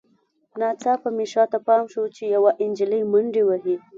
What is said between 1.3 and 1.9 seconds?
شاته پام